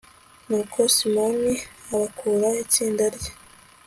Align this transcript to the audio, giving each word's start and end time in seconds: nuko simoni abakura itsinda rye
nuko 0.47 0.79
simoni 0.95 1.53
abakura 1.93 2.49
itsinda 2.63 3.05
rye 3.15 3.31